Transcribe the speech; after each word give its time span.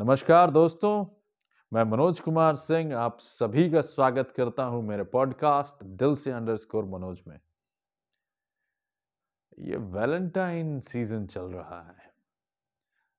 नमस्कार 0.00 0.50
दोस्तों, 0.50 1.06
मैं 1.72 1.82
मनोज 1.84 2.20
कुमार 2.20 2.54
सिंह, 2.54 2.96
आप 2.96 3.18
सभी 3.18 3.70
का 3.70 3.80
स्वागत 3.80 4.30
करता 4.30 4.64
हूँ 4.64 4.82
मेरे 4.82 5.04
पॉडकास्ट 5.04 5.84
दिल 5.84 6.14
से 6.14 6.30
अंडरस्कोर 6.30 6.84
मनोज 6.84 7.22
में। 7.28 7.40
ये 9.58 9.76
वैलेंटाइन 9.76 10.80
सीज़न 10.80 11.26
चल 11.26 11.42
रहा 11.42 11.82
है। 11.82 12.14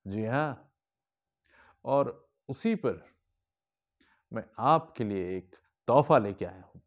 जी 0.08 0.26
हाँ 0.26 0.72
और 1.86 2.30
उसी 2.50 2.76
पर 2.76 3.06
मैं 4.34 4.44
आपके 4.60 5.04
लिए 5.04 5.38
एक 5.38 5.56
तोहफा 5.88 6.18
लेके 6.18 6.46
आया 6.46 6.64
हूँ। 6.64 6.82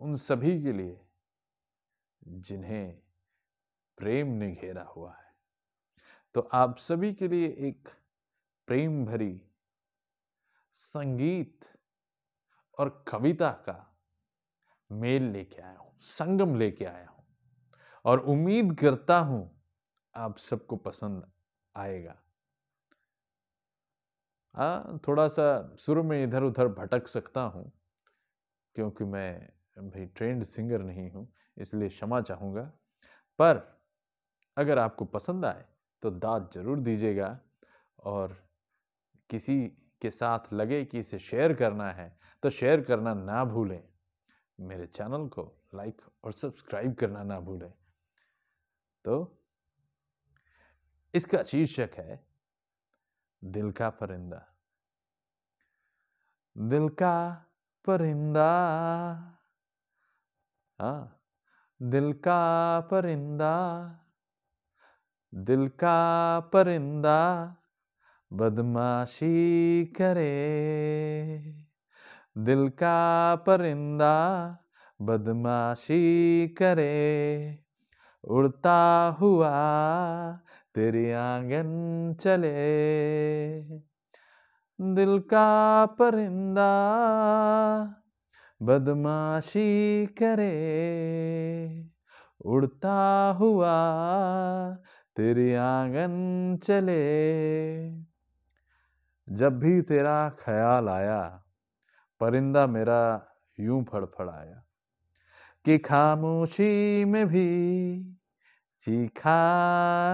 उन 0.00 0.16
सभी 0.16 0.62
के 0.62 0.72
लिए 0.72 1.00
जिन्हें 2.24 2.98
प्रेम 3.96 4.26
ने 4.26 4.50
घेरा 4.50 4.82
हुआ 4.82 5.12
है। 5.12 5.32
तो 6.34 6.40
आप 6.40 6.78
सभी 6.78 7.14
के 7.14 7.28
लिए 7.28 7.48
एक 7.48 7.88
प्रेम 8.68 9.04
भरी 9.04 9.40
संगीत 10.76 11.64
और 12.78 12.88
कविता 13.08 13.50
का 13.66 13.74
मेल 14.90 15.22
लेके 15.24 15.60
आया 15.62 15.76
हूँ, 15.78 15.92
संगम 16.00 16.54
लेके 16.54 16.84
आया 16.84 17.06
हूँ। 17.06 17.24
और 18.04 18.18
उम्मीद 18.26 18.74
करता 18.80 19.18
हूँ 19.20 19.40
आप 20.14 20.38
सबको 20.38 20.76
पसंद 20.78 21.24
आएगा। 21.74 22.14
हाँ 24.54 25.00
थोड़ा 25.08 25.26
सा 25.28 25.76
सुर 25.78 26.00
में 26.02 26.22
इधर 26.22 26.42
उधर 26.42 26.68
भटक 26.70 27.08
सकता 27.08 27.40
हूँ, 27.40 27.70
क्योंकि 28.76 29.04
मैं 29.04 29.48
भाई 29.78 30.04
ट्रेंड 30.06 30.44
सिंगर 30.44 30.82
नहीं 30.82 31.10
हूँ, 31.10 31.26
इसलिए 31.56 31.88
क्षमा 31.88 32.20
चाहूँगा। 32.22 32.62
पर 33.38 33.62
अगर 34.56 34.78
आपको 34.78 35.04
पसंद 35.06 35.44
आए 35.44 35.64
तो 36.02 36.10
दाद 36.12 36.50
ज़रूर 36.54 36.80
दीजिएगा 36.80 37.38
और 38.00 38.36
किसी 39.30 39.68
के 40.02 40.10
साथ 40.10 40.52
लगे 40.52 40.84
कि 40.84 40.98
इसे 40.98 41.18
शेयर 41.18 41.54
करना 41.54 41.90
है 41.90 42.18
तो 42.42 42.50
शेयर 42.50 42.80
करना 42.80 43.14
ना 43.14 43.44
भूलें। 43.44 43.82
मेरे 44.60 44.86
चैनल 44.86 45.28
को 45.28 45.66
लाइक 45.74 46.02
और 46.24 46.32
सब्सक्राइब 46.32 46.94
करना 46.94 47.22
ना 47.22 47.40
भूलें। 47.40 47.72
तो 49.04 49.44
इसका 51.14 51.42
शीर्षक 51.42 51.90
है, 51.94 52.26
दिल 53.44 53.72
का 53.72 53.90
परिंदा। 53.90 54.44
दिल 56.58 56.88
का 56.88 57.46
परिंदा। 57.84 58.48
हाँ 60.78 61.22
दिल 61.82 62.12
का 62.12 62.80
परिंदा। 62.80 63.54
दिल 65.34 65.68
का 65.68 66.40
परिंदा। 66.40 67.18
बदमाशी 68.32 69.84
करे। 69.84 70.38
दिल 72.38 72.68
का 72.68 73.36
परिंदा 73.36 74.56
बदमाशी 75.02 76.48
करे। 76.48 77.58
उड़ता 78.24 79.08
हुआ 79.20 79.50
तेरी 80.74 81.10
आँगन 81.10 82.14
चले। 82.20 83.60
दिल 84.94 85.18
का 85.18 85.86
परिंदा 85.86 86.72
बदमाशी 88.62 90.06
करे। 90.06 90.54
उड़ता 92.44 93.30
हुआ 93.40 93.74
तेरी 95.16 95.54
आँगन 95.54 96.56
चले। 96.62 98.07
जब 99.32 99.58
भी 99.58 99.82
तेरा 99.82 100.28
ख्याल 100.28 100.88
आया, 100.88 101.42
परिंदा 102.20 102.66
मेरा 102.66 103.26
यूँ 103.60 103.84
फड़फड़ाया 103.84 104.62
कि 105.64 105.78
खामोशी 105.78 107.04
में 107.04 107.26
भी 107.26 107.48
चीखा 108.82 109.40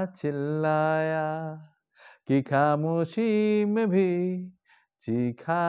चिल्लाया 0.07 1.55
कि 2.29 2.43
खामोशी 2.43 3.65
में 3.65 3.91
भी 3.91 4.49
चीखा 5.03 5.63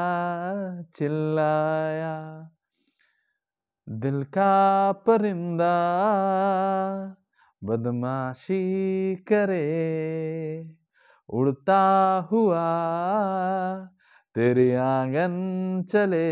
चिल्लाया। 0.82 2.50
दिल 3.90 4.24
का 4.24 4.92
परिंदा 4.92 5.76
बदमाशी 7.64 9.16
करे 9.16 9.66
उड़ता 11.30 11.82
हुआ 12.32 12.66
तेरे 14.36 14.76
आँगन 14.76 15.34
चले। 15.92 16.26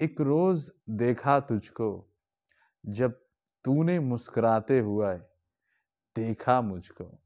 एक 0.00 0.20
रोज 0.20 0.70
देखा 0.90 1.40
तुझको, 1.40 2.14
जब 2.86 3.12
तूने 3.64 4.00
मुस्कुराते 4.00 4.80
हुआ 4.80 5.14
देखा 6.16 6.60
मुझको। 6.60 7.20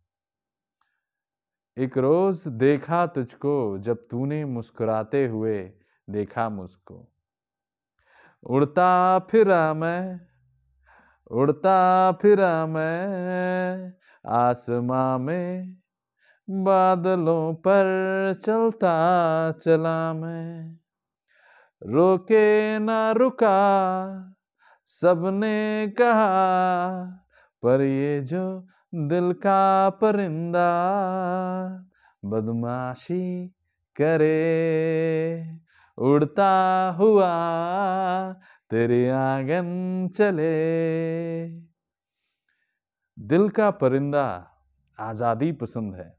एक 1.78 1.98
रोज 1.98 2.48
देखा 2.48 3.06
तुझको, 3.06 3.78
जब 3.78 4.08
तूने 4.10 4.44
मुस्कुराते 4.44 5.26
हुए 5.26 5.72
देखा 6.10 6.48
मुझको। 6.48 7.12
उड़ता 8.42 9.18
फिरा 9.18 9.74
मैं, 9.74 10.20
उड़ता 11.30 12.12
फिरा 12.12 12.66
मैं 12.66 13.92
आसमां 14.26 15.18
में 15.18 15.76
बादलों 16.50 17.54
पर 17.54 17.84
चलता 18.46 18.94
चला 19.52 20.12
मैं। 20.14 20.76
रोके 21.82 22.78
ना 22.78 23.12
रुका, 23.12 23.56
सबने 24.86 25.88
कहा, 25.88 26.38
पर 27.62 27.80
ये 27.80 28.20
जो 28.20 28.66
दिल 28.94 29.32
का 29.32 29.90
परिंदा 29.90 30.70
बदमाशी 32.24 33.48
करे, 33.96 35.58
उड़ता 35.98 36.90
हुआ 36.98 37.32
तेरे 38.70 39.10
आँगन 39.10 40.08
चले। 40.16 41.69
दिल 43.20 43.48
का 43.48 43.70
परिंदा 43.70 44.24
आज़ादी 44.98 45.52
पसंद 45.52 45.94
है, 45.94 46.18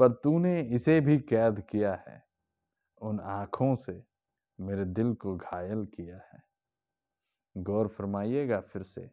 पर 0.00 0.08
तूने 0.08 0.60
इसे 0.60 1.00
भी 1.00 1.18
कैद 1.18 1.62
किया 1.70 1.92
है, 2.08 2.22
उन 3.00 3.20
आँखों 3.20 3.74
से 3.74 4.02
मेरे 4.58 4.84
दिल 4.84 5.14
को 5.14 5.36
घायल 5.36 5.84
किया 5.84 6.16
है। 6.16 6.42
गौर 7.56 7.88
फरमाइएगा 7.88 8.60
फिर 8.60 8.82
से, 8.82 9.10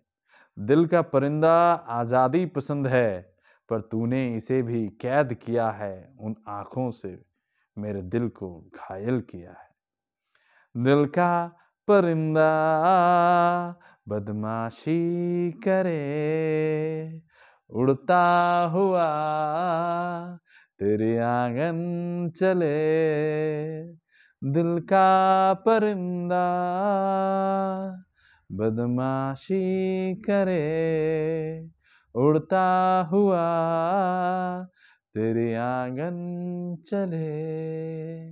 दिल 0.59 0.85
का 0.87 1.01
परिंदा 1.01 1.71
आज़ादी 1.73 2.45
पसंद 2.45 2.87
है, 2.87 3.35
पर 3.69 3.81
तूने 3.81 4.35
इसे 4.35 4.61
भी 4.61 4.87
कैद 5.01 5.33
किया 5.33 5.69
है, 5.71 6.15
उन 6.19 6.35
आँखों 6.47 6.91
से 6.91 7.17
मेरे 7.77 8.01
दिल 8.01 8.27
को 8.29 8.71
घायल 8.75 9.21
किया 9.21 9.51
है। 9.51 9.69
दिल 10.75 11.05
का 11.05 11.47
परिंदा 11.87 12.49
बदमाशी 14.09 15.51
करे, 15.51 17.21
उड़ता 17.69 18.23
हुआ 18.73 19.07
तेरे 20.79 21.17
आँगन 21.17 22.31
चले, 22.35 23.83
दिल 24.43 24.79
का 24.79 25.53
परिंदा 25.53 26.45
बदमाशी 28.51 29.61
करे, 30.15 31.69
उड़ता 32.15 33.01
हुआ 33.11 33.45
तेरे 35.13 35.55
आँगन 35.55 36.17
चले। 36.87 38.31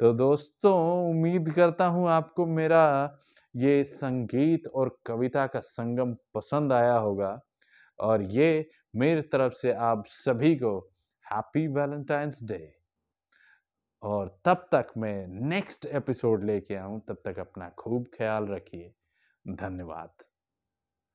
तो 0.00 0.12
दोस्तों, 0.12 1.10
उम्मीद 1.10 1.52
करता 1.56 1.86
हूँ 1.86 2.08
आपको 2.08 2.46
मेरा 2.46 3.16
ये 3.56 3.84
संगीत 3.84 4.66
और 4.66 4.98
कविता 5.06 5.46
का 5.46 5.60
संगम 5.60 6.14
पसंद 6.34 6.72
आया 6.72 6.94
होगा। 6.94 7.40
और 8.00 8.22
ये 8.22 8.70
मेरी 8.96 9.22
तरफ़ 9.22 9.52
से 9.52 9.72
आप 9.72 10.04
सभी 10.06 10.56
को 10.56 10.78
हैप्पी 11.32 11.68
वैलेंटाइंस 11.68 12.42
डे 12.42 12.74
और 14.02 14.40
तब 14.44 14.68
तक 14.74 14.86
मैं 14.98 15.26
नेक्स्ट 15.26 15.86
एपिसोड 15.86 16.44
लेके 16.44 16.74
आऊँ। 16.74 17.00
तब 17.08 17.16
तक 17.24 17.38
अपना 17.38 17.68
खूब 17.68 18.06
ख्याल 18.18 18.46
रखिए। 18.46 18.94
धन्यवाद। 19.48 20.29